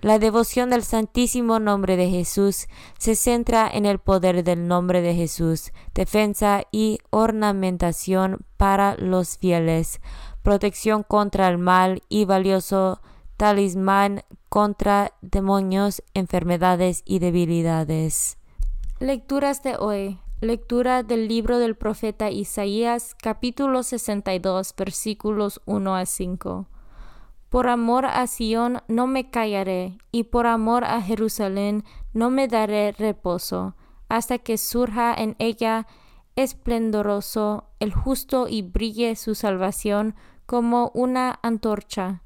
La 0.00 0.20
devoción 0.20 0.70
del 0.70 0.84
Santísimo 0.84 1.58
Nombre 1.58 1.96
de 1.96 2.08
Jesús 2.08 2.68
se 2.98 3.16
centra 3.16 3.68
en 3.68 3.84
el 3.84 3.98
poder 3.98 4.44
del 4.44 4.68
nombre 4.68 5.02
de 5.02 5.12
Jesús, 5.14 5.72
defensa 5.92 6.62
y 6.70 7.00
ornamentación 7.10 8.44
para 8.56 8.96
los 8.96 9.38
fieles, 9.38 10.00
protección 10.44 11.02
contra 11.02 11.48
el 11.48 11.58
mal 11.58 12.02
y 12.08 12.26
valioso 12.26 13.00
talismán 13.36 14.22
contra 14.48 15.14
demonios, 15.20 16.04
enfermedades 16.14 17.02
y 17.04 17.18
debilidades. 17.18 18.38
Lecturas 19.00 19.64
de 19.64 19.76
hoy. 19.76 20.18
Lectura 20.40 21.02
del 21.02 21.26
libro 21.26 21.58
del 21.58 21.74
profeta 21.74 22.30
Isaías, 22.30 23.16
capítulo 23.20 23.82
62, 23.82 24.72
versículos 24.76 25.60
1 25.66 25.96
a 25.96 26.06
5. 26.06 26.68
Por 27.48 27.66
amor 27.68 28.04
a 28.04 28.26
Sión 28.26 28.82
no 28.88 29.06
me 29.06 29.30
callaré, 29.30 29.98
y 30.12 30.24
por 30.24 30.46
amor 30.46 30.84
a 30.84 31.00
Jerusalén 31.00 31.82
no 32.12 32.28
me 32.28 32.46
daré 32.46 32.92
reposo, 32.92 33.74
hasta 34.10 34.38
que 34.38 34.58
surja 34.58 35.14
en 35.14 35.34
ella 35.38 35.86
esplendoroso 36.36 37.64
el 37.80 37.94
justo 37.94 38.48
y 38.48 38.62
brille 38.62 39.16
su 39.16 39.34
salvación 39.34 40.14
como 40.44 40.90
una 40.94 41.38
antorcha. 41.42 42.22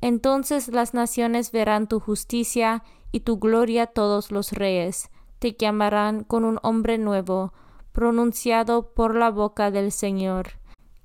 Entonces 0.00 0.68
las 0.68 0.94
naciones 0.94 1.50
verán 1.50 1.88
tu 1.88 1.98
justicia 1.98 2.84
y 3.10 3.20
tu 3.20 3.38
gloria 3.38 3.86
todos 3.86 4.30
los 4.30 4.52
reyes, 4.52 5.10
te 5.40 5.52
llamarán 5.52 6.22
con 6.22 6.44
un 6.44 6.60
hombre 6.62 6.96
nuevo, 6.96 7.52
pronunciado 7.90 8.94
por 8.94 9.16
la 9.16 9.30
boca 9.30 9.72
del 9.72 9.90
Señor 9.90 10.59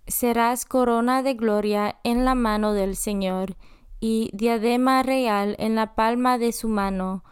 serás 0.07 0.65
corona 0.65 1.23
de 1.23 1.33
gloria 1.33 1.99
en 2.03 2.25
la 2.25 2.35
mano 2.35 2.73
del 2.73 2.95
Señor, 2.95 3.55
y 3.99 4.29
diadema 4.33 5.03
real 5.03 5.55
en 5.57 5.75
la 5.75 5.95
palma 5.95 6.37
de 6.37 6.51
su 6.51 6.67
mano. 6.67 7.23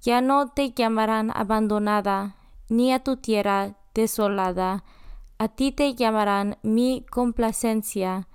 Ya 0.00 0.20
no 0.20 0.48
te 0.48 0.72
llamarán 0.72 1.30
abandonada, 1.34 2.36
ni 2.68 2.92
a 2.92 3.02
tu 3.02 3.16
tierra 3.16 3.76
desolada. 3.94 4.84
A 5.38 5.48
ti 5.48 5.72
te 5.72 5.94
llamarán 5.94 6.58
mi 6.62 7.06
complacencia, 7.10 8.28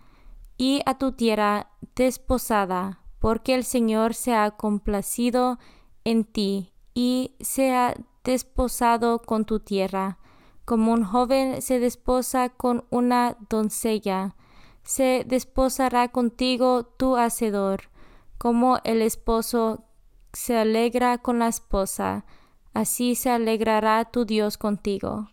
y 0.57 0.81
a 0.85 0.97
tu 0.97 1.11
tierra 1.11 1.71
desposada, 1.95 2.99
porque 3.19 3.53
el 3.53 3.63
Señor 3.63 4.13
se 4.13 4.33
ha 4.33 4.51
complacido 4.51 5.59
en 6.03 6.23
ti, 6.23 6.73
y 6.93 7.35
se 7.39 7.75
ha 7.75 7.93
desposado 8.23 9.19
con 9.19 9.45
tu 9.45 9.59
tierra 9.59 10.17
como 10.65 10.93
un 10.93 11.03
joven 11.03 11.61
se 11.61 11.79
desposa 11.79 12.49
con 12.49 12.85
una 12.89 13.37
doncella, 13.49 14.35
se 14.83 15.23
desposará 15.27 16.09
contigo 16.09 16.83
tu 16.83 17.17
hacedor, 17.17 17.89
como 18.37 18.79
el 18.83 19.01
esposo 19.01 19.85
se 20.33 20.57
alegra 20.57 21.17
con 21.19 21.39
la 21.39 21.47
esposa, 21.47 22.25
así 22.73 23.15
se 23.15 23.29
alegrará 23.29 24.05
tu 24.05 24.25
Dios 24.25 24.57
contigo. 24.57 25.29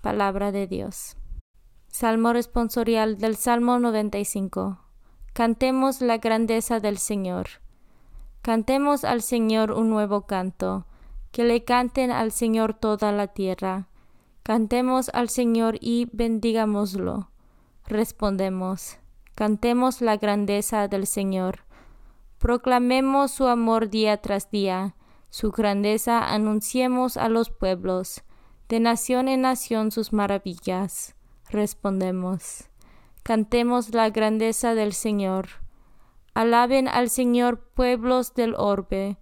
Palabra 0.00 0.52
de 0.52 0.66
Dios. 0.66 1.16
Salmo 1.88 2.32
responsorial 2.32 3.18
del 3.18 3.36
Salmo 3.36 3.78
95. 3.78 4.78
Cantemos 5.32 6.00
la 6.00 6.18
grandeza 6.18 6.80
del 6.80 6.98
Señor. 6.98 7.48
Cantemos 8.42 9.04
al 9.04 9.22
Señor 9.22 9.72
un 9.72 9.90
nuevo 9.90 10.22
canto, 10.26 10.86
que 11.32 11.44
le 11.44 11.64
canten 11.64 12.10
al 12.10 12.32
Señor 12.32 12.74
toda 12.74 13.12
la 13.12 13.28
tierra. 13.28 13.87
Cantemos 14.48 15.10
al 15.12 15.28
Señor 15.28 15.76
y 15.78 16.08
bendigámoslo. 16.10 17.30
Respondemos, 17.84 18.96
cantemos 19.34 20.00
la 20.00 20.16
grandeza 20.16 20.88
del 20.88 21.06
Señor. 21.06 21.66
Proclamemos 22.38 23.30
su 23.30 23.46
amor 23.46 23.90
día 23.90 24.16
tras 24.22 24.50
día, 24.50 24.96
su 25.28 25.50
grandeza 25.50 26.32
anunciemos 26.32 27.18
a 27.18 27.28
los 27.28 27.50
pueblos, 27.50 28.24
de 28.70 28.80
nación 28.80 29.28
en 29.28 29.42
nación 29.42 29.90
sus 29.90 30.14
maravillas 30.14 31.14
respondemos. 31.50 32.70
Cantemos 33.24 33.92
la 33.92 34.08
grandeza 34.08 34.74
del 34.74 34.94
Señor. 34.94 35.48
Alaben 36.32 36.88
al 36.88 37.10
Señor 37.10 37.60
pueblos 37.74 38.32
del 38.32 38.54
orbe. 38.54 39.18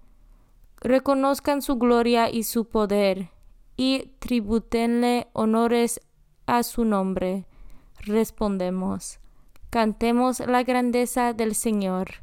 Reconozcan 0.80 1.62
su 1.62 1.78
gloria 1.78 2.30
y 2.30 2.44
su 2.44 2.68
poder, 2.68 3.30
y 3.76 4.12
tributenle 4.18 5.28
honores 5.32 6.00
a 6.46 6.62
su 6.62 6.84
nombre. 6.84 7.46
Respondemos. 8.00 9.18
Cantemos 9.70 10.40
la 10.40 10.62
grandeza 10.62 11.32
del 11.32 11.54
Señor. 11.54 12.22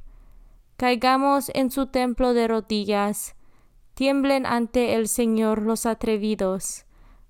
Caigamos 0.77 1.51
en 1.53 1.71
su 1.71 1.87
templo 1.87 2.33
de 2.33 2.47
rodillas. 2.47 3.35
Tiemblen 3.93 4.45
ante 4.45 4.95
el 4.95 5.07
Señor 5.07 5.61
los 5.61 5.85
atrevidos. 5.85 6.85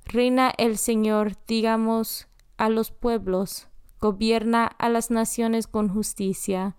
Reina 0.06 0.54
el 0.58 0.78
Señor, 0.78 1.34
digamos 1.48 2.28
a 2.58 2.70
los 2.70 2.92
pueblos, 2.92 3.68
gobierna 4.00 4.66
a 4.66 4.90
las 4.90 5.12
naciones 5.12 5.68
con 5.68 5.90
justicia. 5.90 6.76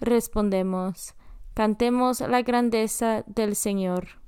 Respondemos, 0.00 1.14
cantemos 1.54 2.20
la 2.20 2.42
grandeza 2.42 3.24
del 3.26 3.56
Señor. 3.56 4.19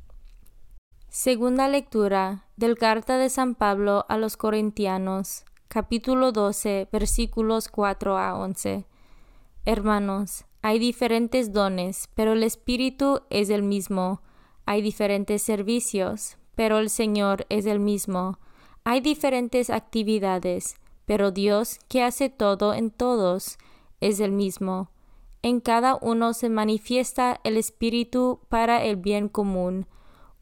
Segunda 1.14 1.68
lectura 1.68 2.46
del 2.56 2.78
Carta 2.78 3.18
de 3.18 3.28
San 3.28 3.54
Pablo 3.54 4.06
a 4.08 4.16
los 4.16 4.38
Corintianos, 4.38 5.44
capítulo 5.68 6.32
12, 6.32 6.88
versículos 6.90 7.68
4 7.68 8.16
a 8.16 8.34
11. 8.38 8.86
Hermanos, 9.66 10.46
hay 10.62 10.78
diferentes 10.78 11.52
dones, 11.52 12.08
pero 12.14 12.32
el 12.32 12.42
Espíritu 12.42 13.20
es 13.28 13.50
el 13.50 13.62
mismo. 13.62 14.22
Hay 14.64 14.80
diferentes 14.80 15.42
servicios, 15.42 16.38
pero 16.54 16.78
el 16.78 16.88
Señor 16.88 17.44
es 17.50 17.66
el 17.66 17.78
mismo. 17.78 18.38
Hay 18.82 19.02
diferentes 19.02 19.68
actividades, 19.68 20.76
pero 21.04 21.30
Dios, 21.30 21.78
que 21.88 22.02
hace 22.02 22.30
todo 22.30 22.72
en 22.72 22.90
todos, 22.90 23.58
es 24.00 24.18
el 24.18 24.32
mismo. 24.32 24.90
En 25.42 25.60
cada 25.60 25.98
uno 26.00 26.32
se 26.32 26.48
manifiesta 26.48 27.38
el 27.44 27.58
Espíritu 27.58 28.40
para 28.48 28.82
el 28.82 28.96
bien 28.96 29.28
común. 29.28 29.86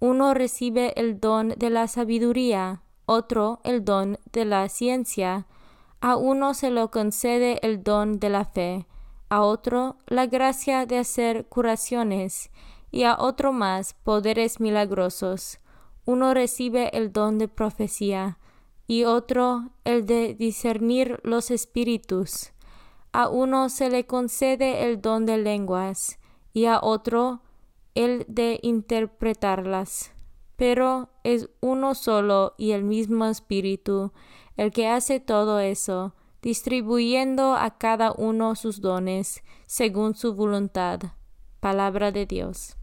Uno 0.00 0.34
recibe 0.34 0.92
el 0.96 1.20
don 1.20 1.50
de 1.50 1.70
la 1.70 1.86
sabiduría, 1.86 2.82
otro 3.06 3.60
el 3.62 3.84
don 3.84 4.18
de 4.32 4.44
la 4.44 4.68
ciencia. 4.68 5.46
A 6.00 6.16
uno 6.16 6.54
se 6.54 6.70
lo 6.70 6.90
concede 6.90 7.60
el 7.62 7.84
don 7.84 8.18
de 8.18 8.30
la 8.30 8.44
fe, 8.44 8.86
a 9.28 9.42
otro 9.42 9.98
la 10.06 10.26
gracia 10.26 10.86
de 10.86 10.98
hacer 10.98 11.46
curaciones, 11.46 12.50
y 12.90 13.04
a 13.04 13.16
otro 13.18 13.52
más 13.52 13.94
poderes 13.94 14.58
milagrosos 14.58 15.60
uno 16.10 16.34
recibe 16.34 16.96
el 16.96 17.12
don 17.12 17.38
de 17.38 17.46
profecía 17.46 18.38
y 18.86 19.04
otro 19.04 19.70
el 19.84 20.06
de 20.06 20.34
discernir 20.34 21.20
los 21.22 21.50
espíritus. 21.50 22.52
A 23.12 23.28
uno 23.28 23.68
se 23.68 23.90
le 23.90 24.06
concede 24.06 24.84
el 24.84 25.00
don 25.00 25.26
de 25.26 25.38
lenguas 25.38 26.18
y 26.52 26.64
a 26.64 26.80
otro 26.82 27.42
el 27.94 28.24
de 28.28 28.58
interpretarlas. 28.62 30.12
Pero 30.56 31.08
es 31.24 31.48
uno 31.60 31.94
solo 31.94 32.54
y 32.58 32.72
el 32.72 32.84
mismo 32.84 33.26
espíritu 33.26 34.12
el 34.56 34.72
que 34.72 34.88
hace 34.88 35.20
todo 35.20 35.58
eso, 35.58 36.14
distribuyendo 36.42 37.54
a 37.54 37.78
cada 37.78 38.12
uno 38.12 38.54
sus 38.54 38.80
dones 38.80 39.42
según 39.66 40.14
su 40.14 40.34
voluntad. 40.34 41.00
Palabra 41.60 42.12
de 42.12 42.26
Dios. 42.26 42.76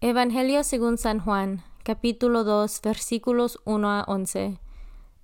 Evangelio 0.00 0.62
según 0.62 0.98
San 0.98 1.18
Juan 1.18 1.64
capítulo 1.84 2.44
2, 2.44 2.80
versículos 2.82 3.60
1 3.66 3.90
a 3.90 4.04
11. 4.08 4.58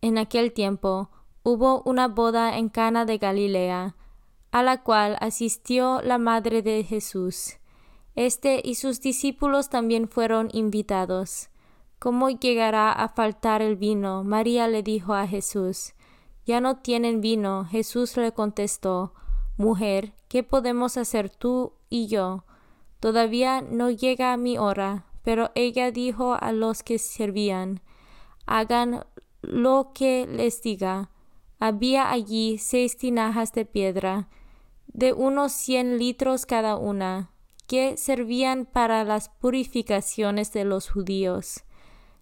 En 0.03 0.19
aquel 0.19 0.53
tiempo 0.53 1.09
hubo 1.43 1.83
una 1.87 2.07
boda 2.07 2.59
en 2.59 2.69
Cana 2.69 3.07
de 3.07 3.17
Galilea, 3.17 3.97
a 4.53 4.63
la 4.63 4.83
cual 4.83 5.17
asistió 5.21 6.03
la 6.03 6.19
madre 6.19 6.61
de 6.61 6.85
Jesús. 6.85 7.60
Este 8.15 8.61
y 8.65 8.75
sus 8.75 9.01
discípulos 9.01 9.71
también 9.71 10.09
fueron 10.09 10.49
invitados. 10.53 11.51
¿Cómo 11.99 12.31
llegará 12.31 12.93
a 12.93 13.09
faltar 13.09 13.63
el 13.63 13.77
vino? 13.77 14.25
María 14.25 14.69
le 14.69 14.83
dijo 14.83 15.15
a 15.15 15.27
Jesús. 15.27 15.93
Ya 16.47 16.61
no 16.61 16.79
tienen 16.79 17.21
vino. 17.21 17.65
Jesús 17.65 18.17
le 18.17 18.33
contestó, 18.33 19.15
Mujer, 19.57 20.15
¿qué 20.29 20.43
podemos 20.43 20.97
hacer 20.97 21.31
tú 21.31 21.75
y 21.89 22.07
yo? 22.07 22.45
Todavía 23.01 23.61
no 23.61 23.91
llega 23.91 24.37
mi 24.37 24.59
hora. 24.59 25.05
Pero 25.23 25.51
ella 25.55 25.91
dijo 25.91 26.37
a 26.41 26.53
los 26.53 26.83
que 26.83 26.99
servían, 26.99 27.83
hagan 28.47 29.05
lo 29.43 29.93
que 29.95 30.27
les 30.27 30.63
diga. 30.63 31.11
Había 31.59 32.11
allí 32.11 32.59
seis 32.59 32.97
tinajas 32.97 33.53
de 33.53 33.67
piedra, 33.67 34.29
de 34.87 35.13
unos 35.13 35.53
cien 35.53 35.99
litros 35.99 36.47
cada 36.47 36.77
una, 36.77 37.30
que 37.71 37.97
servían 37.97 38.67
para 38.67 39.05
las 39.05 39.29
purificaciones 39.29 40.53
de 40.53 40.65
los 40.65 40.91
judíos. 40.91 41.63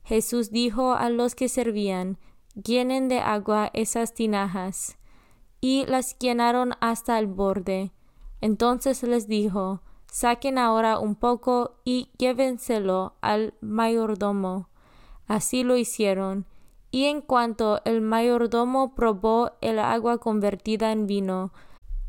Jesús 0.04 0.50
dijo 0.50 0.92
a 0.92 1.08
los 1.08 1.34
que 1.34 1.48
servían, 1.48 2.18
llenen 2.54 3.08
de 3.08 3.20
agua 3.20 3.70
esas 3.72 4.12
tinajas, 4.12 4.98
y 5.62 5.86
las 5.86 6.18
llenaron 6.18 6.74
hasta 6.82 7.18
el 7.18 7.28
borde. 7.28 7.92
Entonces 8.42 9.02
les 9.04 9.26
dijo, 9.26 9.80
Saquen 10.12 10.58
ahora 10.58 10.98
un 10.98 11.14
poco 11.14 11.76
y 11.82 12.10
llévenselo 12.18 13.14
al 13.22 13.54
mayordomo. 13.62 14.68
Así 15.28 15.64
lo 15.64 15.78
hicieron, 15.78 16.44
y 16.90 17.04
en 17.04 17.22
cuanto 17.22 17.80
el 17.86 18.02
mayordomo 18.02 18.94
probó 18.94 19.52
el 19.62 19.78
agua 19.78 20.18
convertida 20.18 20.92
en 20.92 21.06
vino, 21.06 21.54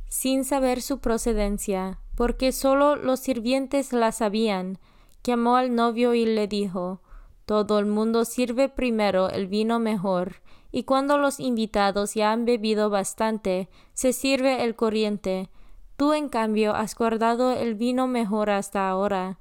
sin 0.10 0.44
saber 0.44 0.82
su 0.82 1.00
procedencia, 1.00 2.00
porque 2.20 2.52
sólo 2.52 2.98
los 2.98 3.22
sirvientes 3.22 3.94
la 3.94 4.12
sabían, 4.12 4.78
llamó 5.24 5.56
al 5.56 5.74
novio 5.74 6.14
y 6.14 6.26
le 6.26 6.50
dijo 6.50 7.00
Todo 7.46 7.80
el 7.80 7.86
mundo 7.86 8.26
sirve 8.26 8.68
primero 8.68 9.30
el 9.30 9.48
vino 9.48 9.80
mejor, 9.80 10.42
y 10.70 10.84
cuando 10.84 11.18
los 11.18 11.40
invitados 11.40 12.16
ya 12.16 12.34
han 12.34 12.44
bebido 12.44 12.90
bastante, 12.90 13.70
se 13.94 14.12
sirve 14.12 14.66
el 14.66 14.76
corriente, 14.76 15.50
Tú, 15.96 16.12
en 16.12 16.28
cambio, 16.28 16.76
has 16.76 16.94
guardado 16.94 17.54
el 17.54 17.76
vino 17.76 18.06
mejor 18.06 18.50
hasta 18.50 18.90
ahora. 18.90 19.40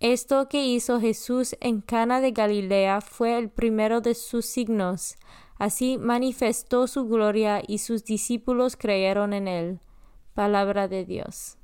Esto 0.00 0.48
que 0.48 0.66
hizo 0.66 0.98
Jesús 1.00 1.54
en 1.60 1.80
Cana 1.80 2.20
de 2.20 2.32
Galilea 2.32 3.02
fue 3.02 3.38
el 3.38 3.50
primero 3.50 4.00
de 4.00 4.16
sus 4.16 4.46
signos. 4.46 5.14
Así 5.60 5.96
manifestó 5.96 6.88
su 6.88 7.06
gloria 7.06 7.62
y 7.64 7.78
sus 7.78 8.04
discípulos 8.04 8.76
creyeron 8.76 9.32
en 9.32 9.46
él. 9.46 9.80
Palabra 10.34 10.88
de 10.88 11.04
Dios. 11.04 11.59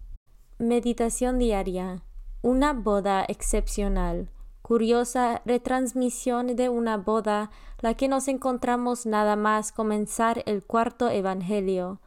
Meditación 0.59 1.39
diaria. 1.39 2.03
Una 2.41 2.73
boda 2.73 3.27
excepcional. 3.29 4.31
Curiosa 4.63 5.43
retransmisión 5.45 6.57
de 6.57 6.71
una 6.71 6.97
boda, 6.97 7.51
la 7.83 7.93
que 7.93 8.09
nos 8.09 8.27
encontramos 8.27 9.05
nada 9.05 9.37
más 9.37 9.71
comenzar 9.71 10.43
el 10.47 10.65
cuarto 10.65 11.11
Evangelio. 11.11 12.01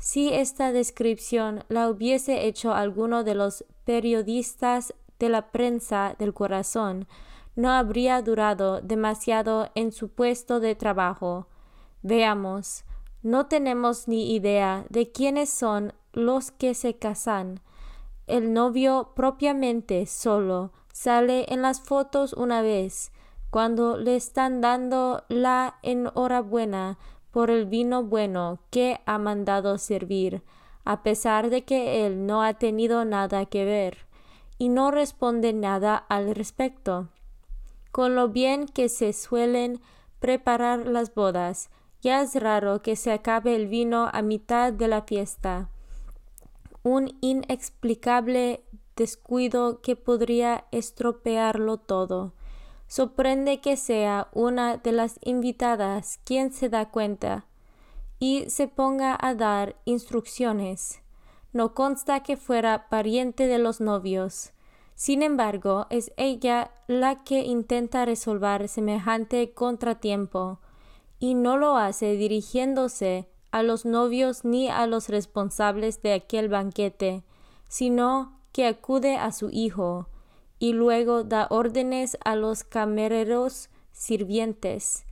Si 0.00 0.32
esta 0.32 0.72
descripción 0.72 1.64
la 1.68 1.90
hubiese 1.90 2.46
hecho 2.46 2.72
alguno 2.72 3.24
de 3.24 3.34
los 3.34 3.62
periodistas 3.84 4.94
de 5.18 5.28
la 5.28 5.50
prensa 5.50 6.16
del 6.18 6.32
corazón, 6.32 7.06
no 7.56 7.72
habría 7.72 8.22
durado 8.22 8.80
demasiado 8.80 9.68
en 9.74 9.92
su 9.92 10.08
puesto 10.08 10.60
de 10.60 10.74
trabajo. 10.76 11.46
Veamos, 12.00 12.84
no 13.22 13.48
tenemos 13.48 14.08
ni 14.08 14.34
idea 14.34 14.86
de 14.88 15.12
quiénes 15.12 15.50
son 15.50 15.92
los 16.14 16.50
que 16.50 16.72
se 16.72 16.96
casan. 16.96 17.60
El 18.32 18.54
novio 18.54 19.10
propiamente 19.14 20.06
solo 20.06 20.72
sale 20.90 21.44
en 21.52 21.60
las 21.60 21.82
fotos 21.82 22.32
una 22.32 22.62
vez, 22.62 23.12
cuando 23.50 23.98
le 23.98 24.16
están 24.16 24.62
dando 24.62 25.24
la 25.28 25.74
enhorabuena 25.82 26.96
por 27.30 27.50
el 27.50 27.66
vino 27.66 28.04
bueno 28.04 28.60
que 28.70 29.02
ha 29.04 29.18
mandado 29.18 29.76
servir, 29.76 30.42
a 30.86 31.02
pesar 31.02 31.50
de 31.50 31.64
que 31.66 32.06
él 32.06 32.24
no 32.24 32.42
ha 32.42 32.54
tenido 32.54 33.04
nada 33.04 33.44
que 33.44 33.66
ver, 33.66 33.98
y 34.56 34.70
no 34.70 34.90
responde 34.90 35.52
nada 35.52 35.94
al 35.94 36.34
respecto. 36.34 37.08
Con 37.90 38.14
lo 38.14 38.28
bien 38.28 38.64
que 38.64 38.88
se 38.88 39.12
suelen 39.12 39.78
preparar 40.20 40.86
las 40.86 41.14
bodas, 41.14 41.68
ya 42.00 42.22
es 42.22 42.34
raro 42.34 42.80
que 42.80 42.96
se 42.96 43.12
acabe 43.12 43.54
el 43.56 43.66
vino 43.66 44.08
a 44.10 44.22
mitad 44.22 44.72
de 44.72 44.88
la 44.88 45.02
fiesta. 45.02 45.68
Un 46.82 47.16
inexplicable 47.20 48.64
descuido 48.96 49.80
que 49.80 49.96
podría 49.96 50.66
estropearlo 50.72 51.78
todo. 51.78 52.34
Sorprende 52.86 53.60
que 53.60 53.76
sea 53.76 54.28
una 54.32 54.76
de 54.76 54.92
las 54.92 55.18
invitadas 55.22 56.20
quien 56.24 56.52
se 56.52 56.68
da 56.68 56.90
cuenta 56.90 57.46
y 58.18 58.48
se 58.50 58.68
ponga 58.68 59.16
a 59.20 59.34
dar 59.34 59.76
instrucciones. 59.84 61.00
No 61.52 61.74
consta 61.74 62.22
que 62.22 62.36
fuera 62.36 62.88
pariente 62.88 63.46
de 63.46 63.58
los 63.58 63.80
novios. 63.80 64.52
Sin 64.94 65.22
embargo, 65.22 65.86
es 65.90 66.12
ella 66.16 66.70
la 66.86 67.24
que 67.24 67.40
intenta 67.40 68.04
resolver 68.04 68.68
semejante 68.68 69.52
contratiempo, 69.52 70.60
y 71.18 71.34
no 71.34 71.56
lo 71.56 71.76
hace 71.76 72.16
dirigiéndose 72.16 73.28
a 73.52 73.62
los 73.62 73.84
novios 73.84 74.44
ni 74.44 74.68
a 74.68 74.86
los 74.86 75.08
responsables 75.08 76.02
de 76.02 76.14
aquel 76.14 76.48
banquete, 76.48 77.22
sino 77.68 78.40
que 78.50 78.66
acude 78.66 79.16
a 79.16 79.30
su 79.30 79.50
hijo, 79.50 80.08
y 80.58 80.72
luego 80.72 81.22
da 81.22 81.46
órdenes 81.50 82.16
a 82.24 82.34
los 82.34 82.64
camareros 82.64 83.68
sirvientes, 83.92 85.04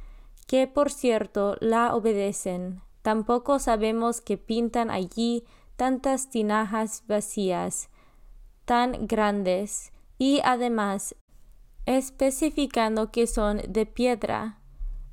que 0.46 0.66
por 0.66 0.90
cierto 0.90 1.56
la 1.60 1.94
obedecen. 1.94 2.80
Tampoco 3.02 3.58
sabemos 3.58 4.20
que 4.20 4.36
pintan 4.36 4.90
allí 4.90 5.44
tantas 5.76 6.30
tinajas 6.30 7.04
vacías, 7.06 7.88
tan 8.64 9.06
grandes, 9.06 9.92
y 10.18 10.40
además 10.44 11.14
especificando 11.86 13.10
que 13.10 13.26
son 13.26 13.62
de 13.68 13.86
piedra. 13.86 14.58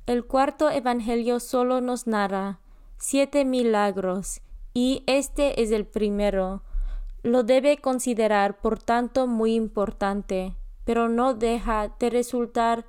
El 0.06 0.24
cuarto 0.24 0.70
Evangelio 0.70 1.40
solo 1.40 1.80
nos 1.80 2.06
narra 2.06 2.60
siete 2.98 3.44
milagros, 3.44 4.40
y 4.74 5.02
este 5.06 5.62
es 5.62 5.70
el 5.70 5.86
primero. 5.86 6.62
Lo 7.22 7.42
debe 7.42 7.78
considerar, 7.78 8.60
por 8.60 8.78
tanto, 8.80 9.26
muy 9.26 9.54
importante, 9.54 10.54
pero 10.84 11.08
no 11.08 11.34
deja 11.34 11.94
de 11.98 12.10
resultar 12.10 12.86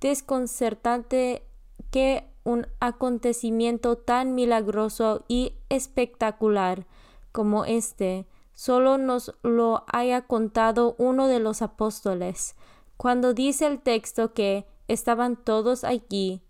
desconcertante 0.00 1.42
que 1.90 2.28
un 2.44 2.66
acontecimiento 2.80 3.96
tan 3.96 4.34
milagroso 4.34 5.24
y 5.28 5.54
espectacular 5.68 6.86
como 7.30 7.64
este 7.64 8.26
solo 8.54 8.98
nos 8.98 9.34
lo 9.42 9.84
haya 9.86 10.22
contado 10.22 10.94
uno 10.98 11.28
de 11.28 11.40
los 11.40 11.62
apóstoles. 11.62 12.56
Cuando 12.96 13.34
dice 13.34 13.66
el 13.66 13.80
texto 13.80 14.32
que 14.32 14.66
estaban 14.88 15.36
todos 15.36 15.84
allí, 15.84 16.42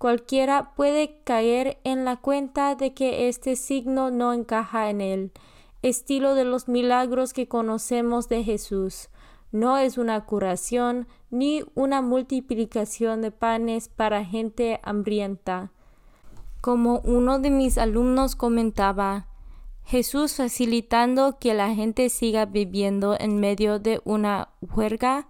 cualquiera 0.00 0.72
puede 0.76 1.20
caer 1.24 1.78
en 1.84 2.06
la 2.06 2.16
cuenta 2.16 2.74
de 2.74 2.94
que 2.94 3.28
este 3.28 3.54
signo 3.54 4.10
no 4.10 4.32
encaja 4.32 4.88
en 4.88 5.02
el 5.02 5.30
estilo 5.82 6.34
de 6.34 6.46
los 6.46 6.68
milagros 6.68 7.34
que 7.34 7.48
conocemos 7.48 8.26
de 8.26 8.42
Jesús. 8.42 9.10
No 9.52 9.76
es 9.76 9.98
una 9.98 10.24
curación 10.24 11.06
ni 11.28 11.64
una 11.74 12.00
multiplicación 12.00 13.20
de 13.20 13.30
panes 13.30 13.90
para 13.90 14.24
gente 14.24 14.80
hambrienta. 14.82 15.70
Como 16.62 17.00
uno 17.00 17.38
de 17.38 17.50
mis 17.50 17.76
alumnos 17.76 18.36
comentaba, 18.36 19.26
Jesús 19.84 20.34
facilitando 20.34 21.38
que 21.38 21.52
la 21.52 21.74
gente 21.74 22.08
siga 22.08 22.46
viviendo 22.46 23.18
en 23.20 23.38
medio 23.38 23.78
de 23.78 24.00
una 24.06 24.48
huelga 24.62 25.28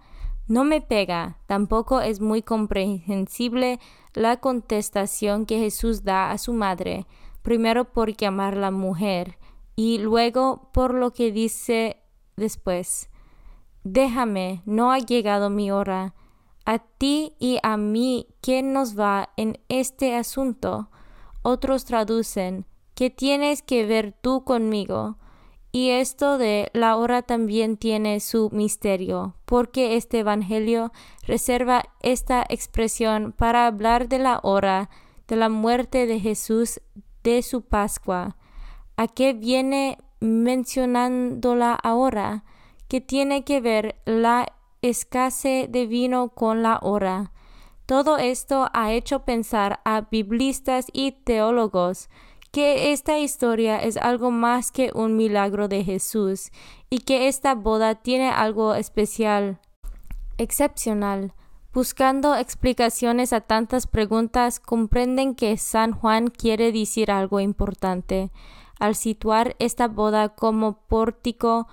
no 0.50 0.64
me 0.64 0.80
pega. 0.80 1.38
Tampoco 1.46 2.00
es 2.00 2.20
muy 2.20 2.42
comprensible 2.42 3.78
la 4.14 4.38
contestación 4.38 5.47
que 5.47 5.59
Jesús 5.59 6.05
da 6.05 6.31
a 6.31 6.38
su 6.38 6.52
madre, 6.52 7.07
primero 7.43 7.93
por 7.93 8.17
llamar 8.17 8.57
la 8.57 8.71
mujer 8.71 9.38
y 9.76 9.99
luego 9.99 10.71
por 10.73 10.95
lo 10.95 11.12
que 11.12 11.33
dice 11.33 12.02
después. 12.37 13.11
Déjame, 13.83 14.62
no 14.67 14.93
ha 14.93 14.99
llegado 14.99 15.49
mi 15.49 15.71
hora. 15.71 16.14
A 16.67 16.79
ti 16.79 17.35
y 17.38 17.59
a 17.62 17.76
mí, 17.76 18.26
¿quién 18.40 18.73
nos 18.73 18.99
va 18.99 19.31
en 19.37 19.59
este 19.69 20.14
asunto? 20.14 20.90
Otros 21.43 21.87
traducen, 21.87 22.67
¿qué 22.95 23.09
tienes 23.09 23.62
que 23.62 23.87
ver 23.87 24.12
tú 24.21 24.45
conmigo? 24.45 25.17
Y 25.72 25.90
esto 25.90 26.36
de 26.36 26.70
la 26.72 26.96
hora 26.96 27.22
también 27.22 27.76
tiene 27.76 28.20
su 28.20 28.50
misterio, 28.50 29.36
porque 29.44 29.96
este 29.96 30.20
Evangelio 30.20 30.92
reserva 31.26 31.84
esta 32.00 32.44
expresión 32.48 33.32
para 33.32 33.66
hablar 33.66 34.08
de 34.08 34.18
la 34.18 34.40
hora 34.42 34.90
de 35.28 35.36
la 35.36 35.48
muerte 35.48 36.06
de 36.06 36.18
Jesús 36.18 36.80
de 37.22 37.42
su 37.42 37.62
Pascua. 37.62 38.36
¿A 38.96 39.06
qué 39.06 39.32
viene 39.32 39.98
mencionándola 40.20 41.74
ahora? 41.74 42.44
que 42.90 43.00
tiene 43.00 43.44
que 43.44 43.60
ver 43.60 44.02
la 44.04 44.52
escasez 44.82 45.70
de 45.70 45.86
vino 45.86 46.30
con 46.30 46.64
la 46.64 46.80
hora. 46.82 47.30
Todo 47.86 48.18
esto 48.18 48.68
ha 48.72 48.92
hecho 48.92 49.20
pensar 49.20 49.78
a 49.84 50.08
biblistas 50.10 50.86
y 50.92 51.12
teólogos 51.12 52.10
que 52.50 52.92
esta 52.92 53.19
historia 53.19 53.78
es 53.78 53.97
algo 53.97 54.30
más 54.30 54.73
que 54.73 54.90
un 54.95 55.16
milagro 55.16 55.69
de 55.69 55.85
Jesús 55.85 56.50
y 56.88 56.99
que 56.99 57.28
esta 57.28 57.54
boda 57.54 57.95
tiene 57.95 58.30
algo 58.30 58.75
especial, 58.75 59.61
excepcional. 60.38 61.35
Buscando 61.73 62.35
explicaciones 62.35 63.33
a 63.33 63.40
tantas 63.40 63.87
preguntas, 63.87 64.59
comprenden 64.59 65.37
que 65.37 65.57
San 65.57 65.92
Juan 65.92 66.28
quiere 66.28 66.73
decir 66.73 67.12
algo 67.12 67.38
importante 67.38 68.33
al 68.80 68.97
situar 68.97 69.54
esta 69.59 69.87
boda 69.87 70.30
como 70.30 70.80
pórtico 70.88 71.69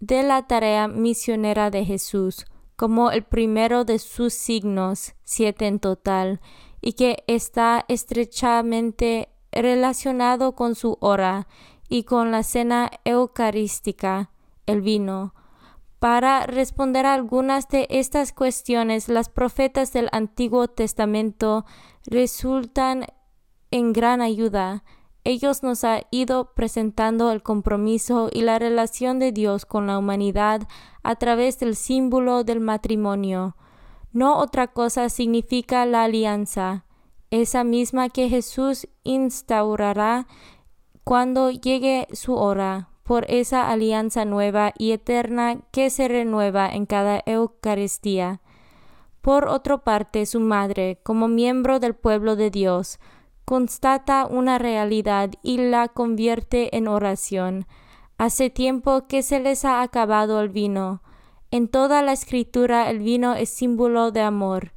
de 0.00 0.22
la 0.22 0.46
tarea 0.46 0.88
misionera 0.88 1.70
de 1.70 1.84
Jesús 1.84 2.46
como 2.82 3.12
el 3.12 3.22
primero 3.22 3.84
de 3.84 4.00
sus 4.00 4.34
signos, 4.34 5.14
siete 5.22 5.68
en 5.68 5.78
total, 5.78 6.40
y 6.80 6.94
que 6.94 7.22
está 7.28 7.84
estrechamente 7.86 9.28
relacionado 9.52 10.54
con 10.54 10.74
su 10.74 10.96
hora 11.00 11.46
y 11.88 12.04
con 12.04 12.30
la 12.30 12.42
cena 12.42 12.90
eucarística, 13.04 14.30
el 14.66 14.80
vino. 14.80 15.34
Para 15.98 16.46
responder 16.46 17.06
a 17.06 17.14
algunas 17.14 17.68
de 17.68 17.86
estas 17.90 18.32
cuestiones, 18.32 19.08
las 19.08 19.28
profetas 19.28 19.92
del 19.92 20.08
Antiguo 20.10 20.66
Testamento 20.66 21.64
resultan 22.06 23.06
en 23.70 23.92
gran 23.92 24.20
ayuda. 24.20 24.82
Ellos 25.22 25.62
nos 25.62 25.84
han 25.84 26.02
ido 26.10 26.54
presentando 26.54 27.30
el 27.30 27.44
compromiso 27.44 28.30
y 28.32 28.42
la 28.42 28.58
relación 28.58 29.20
de 29.20 29.30
Dios 29.30 29.64
con 29.64 29.86
la 29.86 29.98
humanidad 29.98 30.66
a 31.04 31.14
través 31.14 31.60
del 31.60 31.76
símbolo 31.76 32.42
del 32.42 32.58
matrimonio. 32.58 33.56
No 34.12 34.38
otra 34.38 34.66
cosa 34.66 35.08
significa 35.08 35.86
la 35.86 36.02
alianza, 36.04 36.84
esa 37.32 37.64
misma 37.64 38.10
que 38.10 38.28
Jesús 38.28 38.86
instaurará 39.04 40.26
cuando 41.02 41.50
llegue 41.50 42.06
su 42.12 42.34
hora, 42.34 42.90
por 43.02 43.24
esa 43.28 43.70
alianza 43.70 44.24
nueva 44.24 44.72
y 44.78 44.92
eterna 44.92 45.62
que 45.72 45.90
se 45.90 46.08
renueva 46.08 46.68
en 46.68 46.86
cada 46.86 47.22
Eucaristía. 47.26 48.42
Por 49.22 49.48
otra 49.48 49.78
parte, 49.78 50.26
su 50.26 50.40
madre, 50.40 51.00
como 51.02 51.26
miembro 51.26 51.80
del 51.80 51.94
pueblo 51.94 52.36
de 52.36 52.50
Dios, 52.50 53.00
constata 53.46 54.26
una 54.26 54.58
realidad 54.58 55.30
y 55.42 55.56
la 55.56 55.88
convierte 55.88 56.76
en 56.76 56.86
oración. 56.86 57.66
Hace 58.18 58.50
tiempo 58.50 59.06
que 59.08 59.22
se 59.22 59.40
les 59.40 59.64
ha 59.64 59.80
acabado 59.80 60.40
el 60.42 60.50
vino. 60.50 61.02
En 61.50 61.68
toda 61.68 62.02
la 62.02 62.12
escritura 62.12 62.90
el 62.90 62.98
vino 62.98 63.34
es 63.34 63.48
símbolo 63.48 64.10
de 64.12 64.20
amor, 64.20 64.72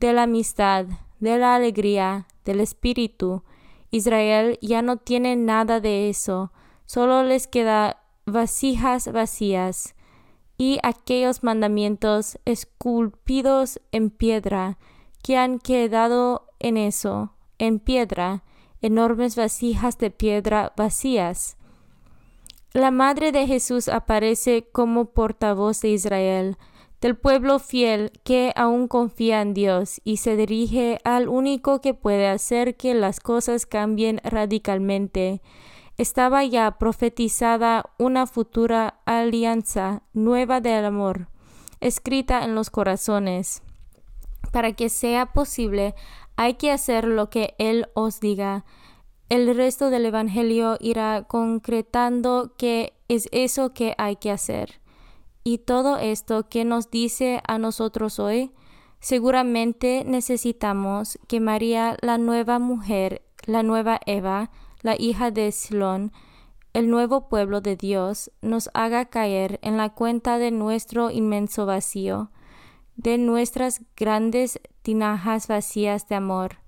de 0.00 0.12
la 0.12 0.24
amistad, 0.24 0.86
de 1.22 1.38
la 1.38 1.54
alegría, 1.54 2.26
del 2.44 2.60
espíritu. 2.60 3.42
Israel 3.90 4.58
ya 4.60 4.82
no 4.82 4.98
tiene 4.98 5.36
nada 5.36 5.80
de 5.80 6.08
eso, 6.08 6.52
solo 6.84 7.22
les 7.22 7.46
queda 7.46 8.02
vasijas 8.26 9.10
vacías 9.10 9.94
y 10.58 10.78
aquellos 10.82 11.42
mandamientos 11.42 12.38
esculpidos 12.44 13.80
en 13.90 14.10
piedra 14.10 14.78
que 15.22 15.36
han 15.36 15.58
quedado 15.58 16.46
en 16.58 16.76
eso 16.76 17.32
en 17.62 17.78
piedra, 17.78 18.42
enormes 18.80 19.36
vasijas 19.36 19.96
de 19.96 20.10
piedra 20.10 20.72
vacías. 20.76 21.56
La 22.72 22.90
Madre 22.90 23.30
de 23.30 23.46
Jesús 23.46 23.86
aparece 23.86 24.68
como 24.72 25.04
portavoz 25.04 25.80
de 25.80 25.90
Israel, 25.90 26.58
del 27.02 27.16
pueblo 27.16 27.58
fiel 27.58 28.12
que 28.24 28.52
aún 28.54 28.86
confía 28.86 29.42
en 29.42 29.52
Dios 29.52 30.00
y 30.04 30.18
se 30.18 30.36
dirige 30.36 31.00
al 31.04 31.28
único 31.28 31.80
que 31.80 31.94
puede 31.94 32.28
hacer 32.28 32.76
que 32.76 32.94
las 32.94 33.18
cosas 33.18 33.66
cambien 33.66 34.20
radicalmente. 34.22 35.42
Estaba 35.98 36.44
ya 36.44 36.78
profetizada 36.78 37.84
una 37.98 38.26
futura 38.26 39.00
alianza 39.04 40.04
nueva 40.14 40.60
del 40.60 40.84
amor, 40.84 41.28
escrita 41.80 42.44
en 42.44 42.54
los 42.54 42.70
corazones 42.70 43.62
para 44.52 44.72
que 44.72 44.88
sea 44.88 45.32
posible 45.32 45.94
Hay 46.36 46.54
que 46.54 46.70
hacer 46.70 47.04
lo 47.04 47.30
que 47.30 47.54
Él 47.58 47.88
os 47.94 48.20
diga. 48.20 48.64
El 49.28 49.54
resto 49.56 49.90
del 49.90 50.06
Evangelio 50.06 50.76
irá 50.78 51.24
concretando 51.24 52.54
que 52.56 52.94
es 53.08 53.28
eso 53.32 53.74
que 53.74 53.94
hay 53.98 54.16
que 54.16 54.30
hacer. 54.30 54.81
Y 55.44 55.58
todo 55.58 55.98
esto 55.98 56.48
que 56.48 56.64
nos 56.64 56.90
dice 56.90 57.42
a 57.46 57.58
nosotros 57.58 58.18
hoy, 58.18 58.52
seguramente 59.00 60.04
necesitamos 60.06 61.18
que 61.26 61.40
María, 61.40 61.96
la 62.00 62.18
nueva 62.18 62.58
mujer, 62.58 63.22
la 63.44 63.62
nueva 63.62 64.00
Eva, 64.06 64.50
la 64.82 64.94
hija 64.96 65.30
de 65.30 65.50
Slón, 65.50 66.12
el 66.72 66.88
nuevo 66.88 67.28
pueblo 67.28 67.60
de 67.60 67.76
Dios, 67.76 68.30
nos 68.40 68.70
haga 68.72 69.06
caer 69.06 69.58
en 69.62 69.76
la 69.76 69.90
cuenta 69.90 70.38
de 70.38 70.50
nuestro 70.50 71.10
inmenso 71.10 71.66
vacío, 71.66 72.30
de 72.96 73.18
nuestras 73.18 73.82
grandes 73.96 74.60
tinajas 74.82 75.48
vacías 75.48 76.08
de 76.08 76.14
amor, 76.14 76.58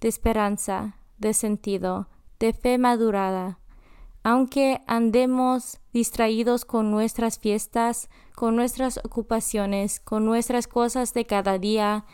de 0.00 0.08
esperanza, 0.08 0.96
de 1.18 1.34
sentido, 1.34 2.08
de 2.38 2.52
fe 2.52 2.78
madurada. 2.78 3.58
Aunque 4.22 4.82
andemos 4.86 5.80
distraídos 5.98 6.64
con 6.64 6.92
nuestras 6.92 7.40
fiestas, 7.40 8.08
con 8.36 8.54
nuestras 8.54 8.98
ocupaciones, 8.98 9.98
con 9.98 10.24
nuestras 10.24 10.68
cosas 10.68 11.12
de 11.12 11.24
cada 11.24 11.58
día, 11.58 12.04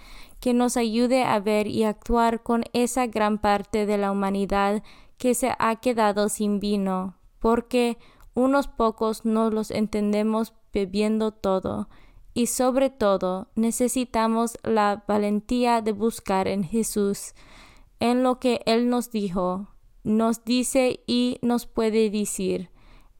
que 0.40 0.54
nos 0.54 0.78
ayude 0.78 1.22
a 1.22 1.38
ver 1.38 1.66
y 1.66 1.84
actuar 1.84 2.42
con 2.42 2.64
esa 2.72 3.06
gran 3.08 3.36
parte 3.36 3.84
de 3.84 3.98
la 3.98 4.10
humanidad 4.10 4.82
que 5.18 5.34
se 5.34 5.52
ha 5.58 5.76
quedado 5.76 6.30
sin 6.30 6.60
vino, 6.60 7.18
porque 7.40 7.98
unos 8.32 8.68
pocos 8.68 9.26
no 9.26 9.50
los 9.50 9.70
entendemos 9.70 10.54
bebiendo 10.72 11.32
todo, 11.32 11.90
y 12.32 12.46
sobre 12.46 12.88
todo 12.88 13.48
necesitamos 13.54 14.56
la 14.62 15.04
valentía 15.06 15.82
de 15.82 15.92
buscar 15.92 16.48
en 16.48 16.64
Jesús, 16.64 17.34
en 18.00 18.22
lo 18.22 18.40
que 18.40 18.62
Él 18.64 18.88
nos 18.88 19.10
dijo, 19.10 19.68
nos 20.04 20.42
dice 20.42 21.00
y 21.06 21.38
nos 21.42 21.66
puede 21.66 22.08
decir, 22.08 22.70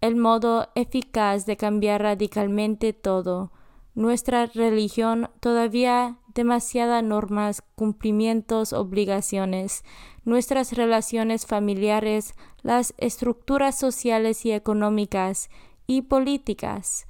el 0.05 0.17
modo 0.17 0.69
eficaz 0.75 1.47
de 1.47 1.57
cambiar 1.57 2.03
radicalmente 2.03 2.93
todo. 2.93 3.53
Nuestra 3.95 4.45
religión 4.45 5.31
todavía 5.41 6.19
demasiadas 6.35 7.03
normas, 7.03 7.63
cumplimientos, 7.75 8.75
obligaciones, 8.75 9.83
nuestras 10.27 10.75
relaciones 10.75 11.47
familiares, 11.47 12.35
las 12.61 12.93
estructuras 12.99 13.79
sociales 13.79 14.45
y 14.45 14.53
económicas 14.53 15.49
y 15.87 16.03
políticas. 16.03 17.07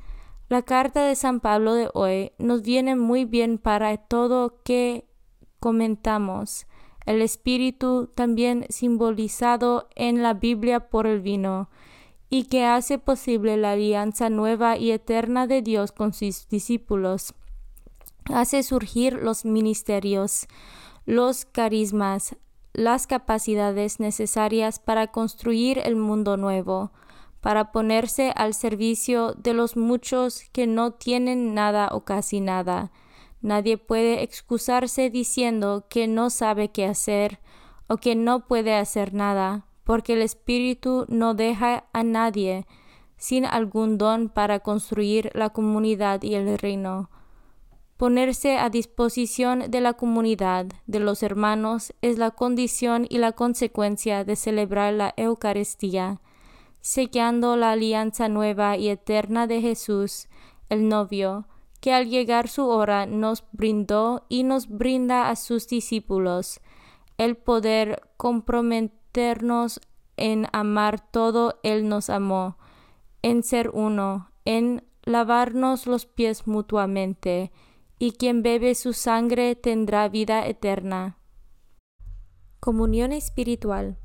La 0.48 0.62
carta 0.62 1.04
de 1.04 1.16
San 1.16 1.40
Pablo 1.40 1.74
de 1.74 1.90
hoy 1.94 2.30
nos 2.38 2.62
viene 2.62 2.94
muy 2.94 3.24
bien 3.24 3.58
para 3.58 3.96
todo 3.96 4.62
que 4.62 5.04
comentamos. 5.58 6.68
El 7.06 7.22
espíritu 7.22 8.08
también 8.14 8.66
simbolizado 8.68 9.88
en 9.96 10.22
la 10.22 10.34
Biblia 10.34 10.90
por 10.90 11.08
el 11.08 11.20
vino, 11.20 11.70
y 12.34 12.46
que 12.46 12.64
hace 12.64 12.98
posible 12.98 13.56
la 13.56 13.70
alianza 13.70 14.28
nueva 14.28 14.76
y 14.76 14.90
eterna 14.90 15.46
de 15.46 15.62
Dios 15.62 15.92
con 15.92 16.12
sus 16.12 16.48
discípulos. 16.48 17.32
Hace 18.24 18.64
surgir 18.64 19.12
los 19.22 19.44
ministerios, 19.44 20.48
los 21.06 21.44
carismas, 21.44 22.34
las 22.72 23.06
capacidades 23.06 24.00
necesarias 24.00 24.80
para 24.80 25.12
construir 25.12 25.78
el 25.84 25.94
mundo 25.94 26.36
nuevo, 26.36 26.90
para 27.40 27.70
ponerse 27.70 28.32
al 28.34 28.52
servicio 28.54 29.34
de 29.34 29.54
los 29.54 29.76
muchos 29.76 30.42
que 30.50 30.66
no 30.66 30.90
tienen 30.90 31.54
nada 31.54 31.90
o 31.92 32.04
casi 32.04 32.40
nada. 32.40 32.90
Nadie 33.42 33.78
puede 33.78 34.24
excusarse 34.24 35.08
diciendo 35.08 35.86
que 35.88 36.08
no 36.08 36.30
sabe 36.30 36.72
qué 36.72 36.84
hacer 36.84 37.38
o 37.86 37.98
que 37.98 38.16
no 38.16 38.48
puede 38.48 38.74
hacer 38.74 39.14
nada, 39.14 39.68
porque 39.84 40.14
el 40.14 40.22
Espíritu 40.22 41.06
no 41.08 41.34
deja 41.34 41.84
a 41.92 42.02
nadie 42.02 42.66
sin 43.16 43.44
algún 43.44 43.96
don 43.96 44.28
para 44.28 44.60
construir 44.60 45.30
la 45.34 45.50
comunidad 45.50 46.22
y 46.22 46.34
el 46.34 46.58
reino. 46.58 47.10
Ponerse 47.96 48.58
a 48.58 48.70
disposición 48.70 49.70
de 49.70 49.80
la 49.80 49.92
comunidad, 49.92 50.66
de 50.86 50.98
los 50.98 51.22
hermanos, 51.22 51.94
es 52.02 52.18
la 52.18 52.32
condición 52.32 53.06
y 53.08 53.18
la 53.18 53.32
consecuencia 53.32 54.24
de 54.24 54.36
celebrar 54.36 54.92
la 54.94 55.14
Eucaristía 55.16 56.20
sellando 56.84 57.56
la 57.56 57.72
alianza 57.72 58.28
nueva 58.28 58.76
y 58.76 58.90
eterna 58.90 59.46
de 59.46 59.62
Jesús, 59.62 60.28
el 60.68 60.86
novio, 60.86 61.46
que 61.80 61.94
al 61.94 62.10
llegar 62.10 62.46
su 62.46 62.66
hora 62.68 63.06
nos 63.06 63.42
brindó 63.52 64.26
y 64.28 64.42
nos 64.42 64.68
brinda 64.68 65.30
a 65.30 65.36
sus 65.36 65.66
discípulos 65.66 66.60
el 67.16 67.38
poder 67.38 68.02
en 70.16 70.46
amar 70.52 71.00
todo 71.10 71.60
Él 71.62 71.88
nos 71.88 72.10
amó, 72.10 72.56
en 73.22 73.42
ser 73.42 73.70
uno, 73.70 74.30
en 74.44 74.84
lavarnos 75.02 75.86
los 75.86 76.06
pies 76.06 76.46
mutuamente, 76.46 77.52
y 77.98 78.12
quien 78.12 78.42
bebe 78.42 78.74
su 78.74 78.92
sangre 78.92 79.56
tendrá 79.56 80.08
vida 80.08 80.46
eterna. 80.46 81.18
Comunión 82.60 83.12
espiritual. 83.12 83.98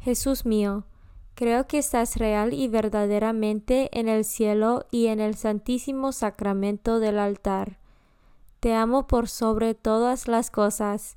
Jesús 0.00 0.46
mío, 0.46 0.86
Creo 1.34 1.66
que 1.66 1.78
estás 1.78 2.16
real 2.16 2.52
y 2.52 2.68
verdaderamente 2.68 3.88
en 3.98 4.08
el 4.08 4.24
cielo 4.24 4.86
y 4.90 5.06
en 5.06 5.18
el 5.18 5.34
santísimo 5.34 6.12
sacramento 6.12 7.00
del 7.00 7.18
altar. 7.18 7.78
Te 8.60 8.74
amo 8.74 9.06
por 9.06 9.28
sobre 9.28 9.74
todas 9.74 10.28
las 10.28 10.50
cosas, 10.50 11.16